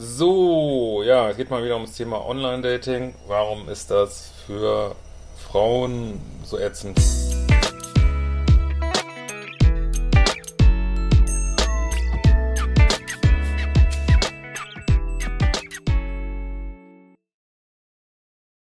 [0.00, 3.16] So, ja, es geht mal wieder ums Thema Online-Dating.
[3.26, 4.94] Warum ist das für
[5.36, 6.96] Frauen so ätzend.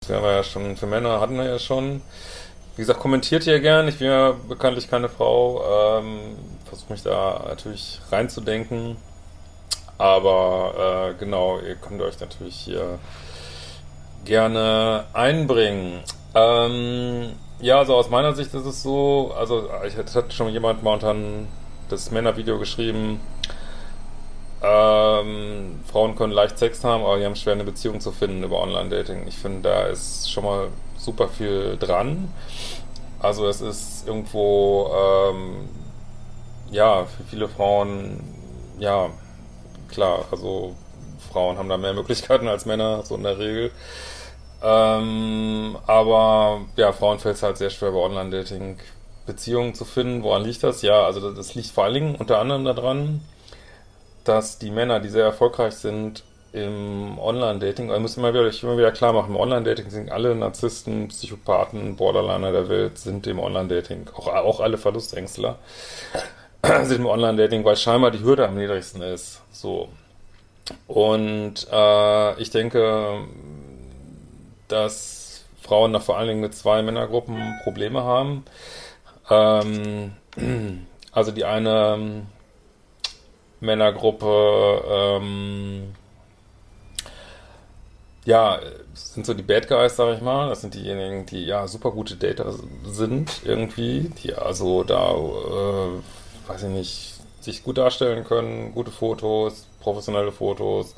[0.00, 2.02] Das haben wir ja schon, für Männer hatten wir ja schon.
[2.74, 3.86] Wie gesagt, kommentiert hier gern.
[3.86, 6.00] Ich bin ja bekanntlich keine Frau.
[6.00, 8.96] Ähm, Versuche mich da natürlich reinzudenken.
[9.98, 12.98] Aber äh, genau, ihr könnt euch natürlich hier
[14.24, 16.00] gerne einbringen.
[16.34, 20.94] Ähm, ja, also aus meiner Sicht ist es so, also ich hat schon jemand mal
[20.94, 21.14] unter
[21.88, 23.20] das Männervideo geschrieben,
[24.62, 28.60] ähm, Frauen können leicht Sex haben, aber die haben schwer eine Beziehung zu finden über
[28.60, 29.26] Online-Dating.
[29.26, 32.32] Ich finde, da ist schon mal super viel dran.
[33.18, 35.68] Also es ist irgendwo, ähm,
[36.70, 38.20] ja, für viele Frauen,
[38.78, 39.10] ja,
[39.92, 40.74] klar, also
[41.32, 43.70] Frauen haben da mehr Möglichkeiten als Männer, so in der Regel.
[44.62, 48.78] Ähm, aber ja, Frauen fällt es halt sehr schwer bei Online-Dating
[49.26, 50.22] Beziehungen zu finden.
[50.22, 50.82] Woran liegt das?
[50.82, 53.20] Ja, also das liegt vor allen Dingen unter anderem daran,
[54.24, 58.76] dass die Männer, die sehr erfolgreich sind im Online-Dating, also muss immer wieder, ich immer
[58.76, 64.10] wieder klar machen, im Online-Dating sind alle Narzissten, Psychopathen, Borderliner der Welt, sind im Online-Dating,
[64.14, 65.58] auch, auch alle Verlustängstler,
[66.84, 69.42] sind im Online-Dating, weil scheinbar die Hürde am niedrigsten ist.
[69.50, 69.88] So.
[70.86, 73.24] Und äh, ich denke,
[74.68, 78.44] dass Frauen da vor allen Dingen mit zwei Männergruppen Probleme haben.
[79.30, 80.12] Ähm,
[81.12, 82.26] also die eine ähm,
[83.60, 85.94] Männergruppe, ähm,
[88.24, 88.60] ja,
[88.94, 90.48] sind so die Bad Guys, sag ich mal.
[90.48, 96.00] Das sind diejenigen, die ja super gute Dater sind irgendwie, die also da, äh,
[96.48, 100.94] weiß ich nicht, sich gut darstellen können, gute Fotos, professionelle Fotos,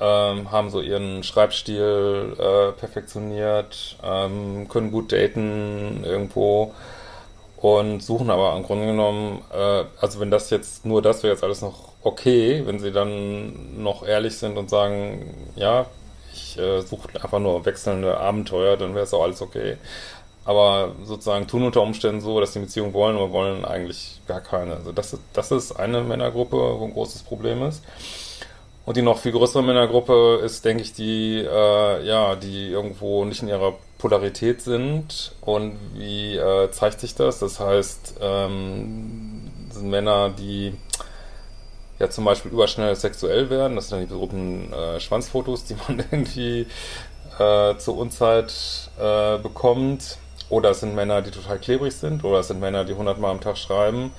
[0.00, 6.74] ähm, haben so ihren Schreibstil äh, perfektioniert, ähm, können gut daten irgendwo
[7.56, 11.44] und suchen aber im Grunde genommen, äh, also wenn das jetzt nur das wäre jetzt
[11.44, 15.86] alles noch okay, wenn sie dann noch ehrlich sind und sagen, ja,
[16.32, 19.76] ich äh, suche einfach nur wechselnde Abenteuer, dann wäre es auch alles okay.
[20.44, 24.74] Aber sozusagen tun unter Umständen so, dass die Beziehung wollen, aber wollen eigentlich gar keine.
[24.74, 27.82] Also das, das ist eine Männergruppe, wo ein großes Problem ist.
[28.84, 33.42] Und die noch viel größere Männergruppe ist, denke ich, die, äh, ja, die irgendwo nicht
[33.42, 35.32] in ihrer Polarität sind.
[35.40, 37.38] Und wie äh, zeigt sich das?
[37.38, 40.74] Das heißt, ähm, sind Männer, die
[42.00, 43.76] ja zum Beispiel überschnell sexuell werden.
[43.76, 46.66] Das sind dann die berühmten äh, Schwanzfotos, die man irgendwie
[47.38, 48.52] äh, zur Unzeit
[48.98, 50.18] äh, bekommt.
[50.52, 52.24] Oder es sind Männer, die total klebrig sind.
[52.24, 54.12] Oder es sind Männer, die hundertmal am Tag schreiben.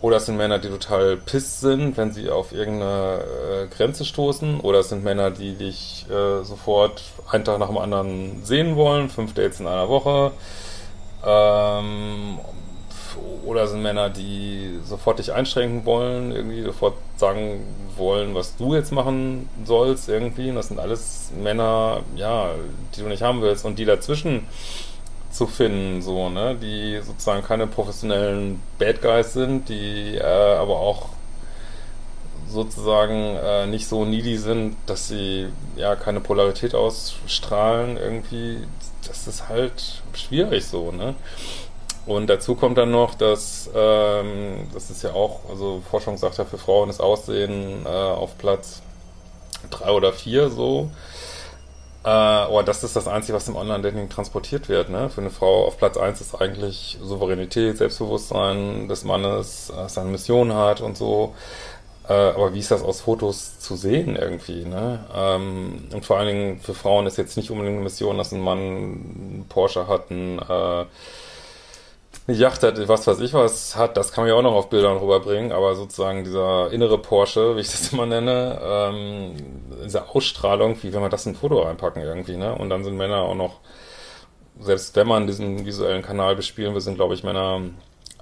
[0.00, 4.60] Oder es sind Männer, die total piss sind, wenn sie auf irgendeine äh, Grenze stoßen.
[4.60, 9.10] Oder es sind Männer, die dich äh, sofort einen Tag nach dem anderen sehen wollen,
[9.10, 10.30] fünf Dates in einer Woche.
[11.26, 12.38] Ähm,
[13.44, 18.90] oder sind Männer, die sofort dich einschränken wollen, irgendwie sofort sagen wollen, was du jetzt
[18.90, 20.48] machen sollst, irgendwie.
[20.48, 22.52] Und das sind alles Männer, ja,
[22.96, 23.66] die du nicht haben willst.
[23.66, 24.46] Und die dazwischen
[25.30, 31.10] zu finden, so, ne, die sozusagen keine professionellen Bad Guys sind, die äh, aber auch
[32.48, 38.66] sozusagen äh, nicht so needy sind, dass sie ja keine Polarität ausstrahlen, irgendwie,
[39.06, 41.14] das ist halt schwierig so, ne?
[42.06, 46.46] Und dazu kommt dann noch, dass ähm, das ist ja auch, also Forschung sagt ja
[46.46, 48.80] für Frauen das Aussehen äh, auf Platz
[49.68, 50.90] drei oder vier so.
[52.08, 54.88] Äh, oh, das ist das Einzige, was im Online-Dating transportiert wird.
[54.88, 55.10] Ne?
[55.10, 60.12] Für eine Frau auf Platz 1 ist eigentlich Souveränität, Selbstbewusstsein des Mannes, dass er eine
[60.12, 61.34] Mission hat und so.
[62.08, 64.64] Äh, aber wie ist das aus Fotos zu sehen irgendwie?
[64.64, 65.04] Ne?
[65.14, 68.40] Ähm, und vor allen Dingen für Frauen ist jetzt nicht unbedingt eine Mission, dass ein
[68.40, 70.86] Mann einen Porsche hat, ein äh,
[72.28, 74.68] eine Yacht hat, was weiß ich was hat, das kann man ja auch noch auf
[74.70, 79.34] Bildern rüberbringen, aber sozusagen dieser innere Porsche, wie ich das immer nenne, ähm,
[79.84, 82.54] diese Ausstrahlung, wie wenn wir das in ein Foto reinpacken irgendwie, ne?
[82.54, 83.60] Und dann sind Männer auch noch,
[84.60, 87.62] selbst wenn man diesen visuellen Kanal bespielen will, sind, glaube ich, Männer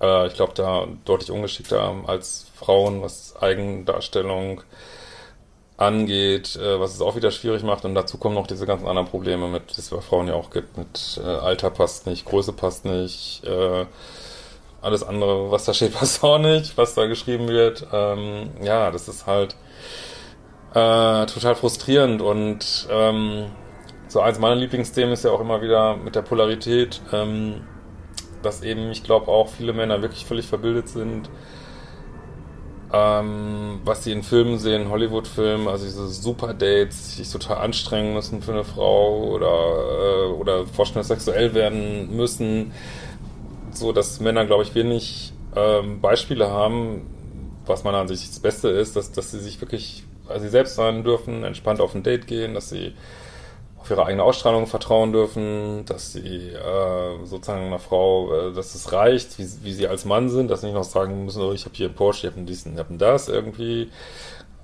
[0.00, 4.62] Äh, ich glaube, da deutlich ungeschickter als Frauen, was Eigendarstellung
[5.76, 7.84] angeht, äh, was es auch wieder schwierig macht.
[7.84, 10.50] Und dazu kommen noch diese ganzen anderen Probleme, mit, die es bei Frauen ja auch
[10.50, 13.86] gibt, mit äh, Alter passt nicht, Größe passt nicht, äh,
[14.80, 17.86] alles andere, was da steht, passt auch nicht, was da geschrieben wird.
[17.92, 19.56] Ähm, ja, das ist halt
[20.70, 23.46] äh, total frustrierend und ähm,
[24.08, 27.64] so eins meiner Lieblingsthemen ist ja auch immer wieder mit der Polarität, ähm,
[28.42, 31.28] dass eben, ich glaube, auch viele Männer wirklich völlig verbildet sind
[32.92, 38.52] ähm, was sie in Filmen sehen, Hollywood-Filmen, also diese Super-Dates, sich total anstrengen müssen für
[38.52, 42.72] eine Frau oder, äh, oder vorstellen, sexuell werden müssen,
[43.72, 47.02] so dass Männer, glaube ich, wenig ähm, Beispiele haben,
[47.66, 51.04] was meiner Ansicht das Beste ist, dass, dass sie sich wirklich also sie selbst sein
[51.04, 52.94] dürfen, entspannt auf ein Date gehen, dass sie
[53.86, 58.92] auf ihre eigene Ausstrahlung vertrauen dürfen, dass sie äh, sozusagen einer Frau, äh, dass es
[58.92, 61.64] reicht, wie, wie sie als Mann sind, dass sie nicht noch sagen müssen, oh, ich
[61.64, 63.82] habe hier einen Porsche, ich habe diesen, ich habe das irgendwie,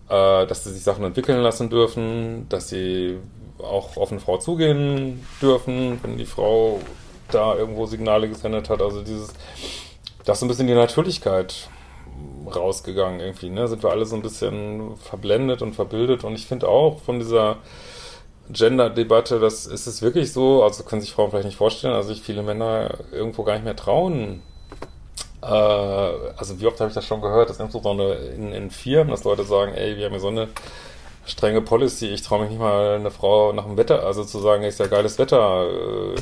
[0.08, 3.18] äh, dass sie sich Sachen entwickeln lassen dürfen, dass sie
[3.58, 6.80] auch auf eine Frau zugehen dürfen, wenn die Frau
[7.30, 8.82] da irgendwo Signale gesendet hat.
[8.82, 9.32] Also dieses,
[10.24, 11.68] das ist ein bisschen die Natürlichkeit
[12.52, 13.68] rausgegangen irgendwie, ne?
[13.68, 17.58] Sind wir alle so ein bisschen verblendet und verbildet und ich finde auch von dieser
[18.52, 22.22] Gender-Debatte, das ist es wirklich so, also können sich Frauen vielleicht nicht vorstellen, also sich
[22.22, 24.42] viele Männer irgendwo gar nicht mehr trauen.
[25.42, 29.24] Äh, also wie oft habe ich das schon gehört, dass insbesondere in, in Firmen, dass
[29.24, 30.48] Leute sagen, ey, wir haben hier so eine
[31.24, 34.64] strenge Policy, ich traue mich nicht mal eine Frau nach dem Wetter, also zu sagen,
[34.64, 36.16] ist ja geiles Wetter, äh,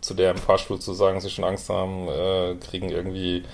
[0.00, 3.44] zu der im Fahrstuhl zu sagen, sie schon Angst haben, äh, kriegen irgendwie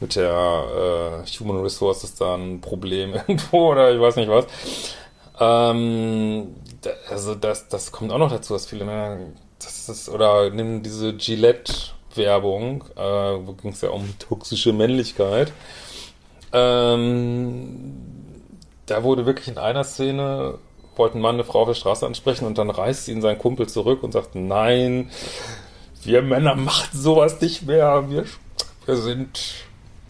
[0.00, 4.46] mit der äh, Human Resources da ein Problem irgendwo oder ich weiß nicht was.
[5.42, 6.54] Ähm,
[7.10, 9.18] also das, das kommt auch noch dazu, dass viele Männer,
[9.58, 15.52] das ist, oder nimm diese Gillette-Werbung, äh, wo ging es ja um toxische Männlichkeit.
[16.52, 17.94] Ähm,
[18.86, 20.58] da wurde wirklich in einer Szene,
[20.96, 23.68] wollte ein Mann eine Frau auf der Straße ansprechen und dann reißt ihn sein Kumpel
[23.68, 25.10] zurück und sagt, nein,
[26.04, 28.26] wir Männer machen sowas nicht mehr, wir,
[28.86, 29.54] wir sind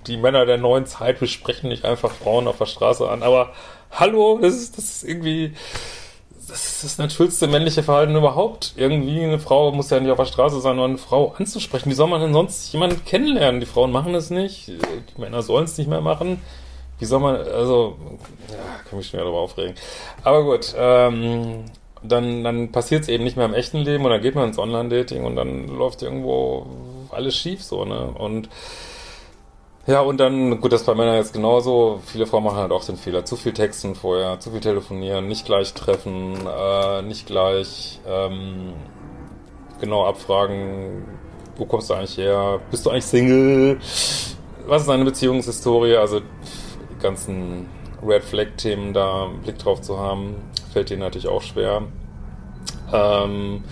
[0.06, 3.52] die Männer der neuen Zeit, wir sprechen nicht einfach Frauen auf der Straße an, aber
[3.92, 5.54] hallo, das ist, das ist irgendwie,
[6.48, 8.74] das ist das natürlichste männliche Verhalten überhaupt.
[8.76, 11.90] Irgendwie, eine Frau muss ja nicht auf der Straße sein, nur eine Frau anzusprechen.
[11.90, 13.60] Wie soll man denn sonst jemanden kennenlernen?
[13.60, 16.40] Die Frauen machen es nicht, die Männer sollen es nicht mehr machen.
[16.98, 17.96] Wie soll man, also,
[18.48, 18.56] ja,
[18.88, 19.74] kann mich schon wieder darüber aufregen.
[20.22, 21.64] Aber gut, ähm,
[22.02, 24.58] dann, dann passiert es eben nicht mehr im echten Leben und dann geht man ins
[24.58, 26.66] Online-Dating und dann läuft irgendwo
[27.10, 28.12] alles schief so, ne?
[28.18, 28.48] Und
[29.86, 32.00] ja, und dann, gut, das bei Männern jetzt genauso.
[32.06, 33.24] Viele Frauen machen halt auch den Fehler.
[33.24, 38.74] Zu viel texten vorher, zu viel telefonieren, nicht gleich treffen, äh, nicht gleich ähm,
[39.80, 41.04] genau abfragen,
[41.56, 42.60] wo kommst du eigentlich her?
[42.70, 43.78] Bist du eigentlich Single?
[44.66, 45.96] Was ist deine Beziehungshistorie?
[45.96, 47.68] Also die ganzen
[48.06, 50.36] Red Flag-Themen da einen Blick drauf zu haben,
[50.72, 51.82] fällt denen natürlich auch schwer.
[52.92, 53.64] Ähm,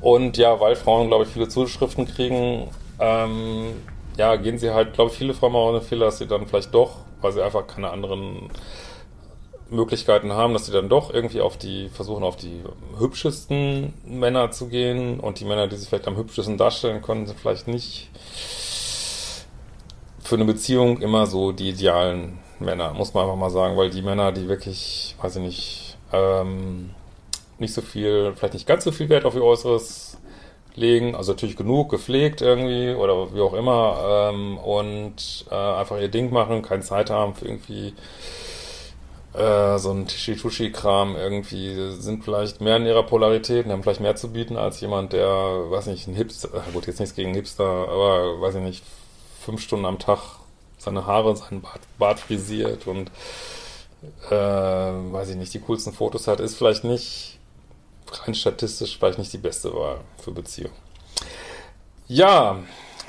[0.00, 2.68] und ja, weil Frauen, glaube ich, viele Zuschriften kriegen,
[2.98, 3.74] ähm,
[4.20, 6.46] ja, gehen sie halt, glaube ich, viele Frauen auch in den Fehler, dass sie dann
[6.46, 8.50] vielleicht doch, weil sie einfach keine anderen
[9.70, 12.62] Möglichkeiten haben, dass sie dann doch irgendwie auf die, versuchen auf die
[12.98, 15.20] hübschesten Männer zu gehen.
[15.20, 18.10] Und die Männer, die sich vielleicht am hübschesten darstellen können, sind vielleicht nicht
[20.22, 24.02] für eine Beziehung immer so die idealen Männer, muss man einfach mal sagen, weil die
[24.02, 26.90] Männer, die wirklich, weiß ich nicht, ähm,
[27.58, 30.18] nicht so viel, vielleicht nicht ganz so viel Wert auf ihr Äußeres
[30.76, 36.08] legen, also natürlich genug gepflegt irgendwie oder wie auch immer ähm, und äh, einfach ihr
[36.08, 37.94] Ding machen, keine Zeit haben für irgendwie
[39.34, 44.16] äh, so ein Tischitushi-Kram irgendwie, sind vielleicht mehr in ihrer Polarität und haben vielleicht mehr
[44.16, 47.64] zu bieten als jemand, der, weiß nicht, ein Hipster, äh, gut, jetzt nichts gegen Hipster,
[47.64, 48.84] aber weiß ich nicht,
[49.40, 50.18] fünf Stunden am Tag
[50.78, 53.10] seine Haare, seinen Bart, Bart frisiert und
[54.30, 57.38] äh, weiß ich nicht, die coolsten Fotos hat, ist vielleicht nicht
[58.12, 60.74] rein statistisch vielleicht nicht die beste Wahl für Beziehungen.
[62.08, 62.58] Ja,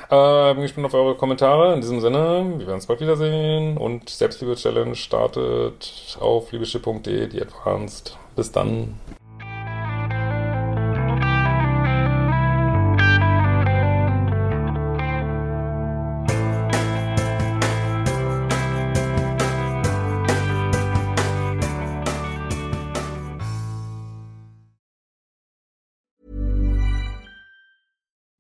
[0.10, 1.74] äh, bin gespannt auf eure Kommentare.
[1.74, 8.18] In diesem Sinne, wir werden uns bald wiedersehen und Selbstliebe-Challenge startet auf liebeschipp.de, die Advanced.
[8.36, 9.00] Bis dann.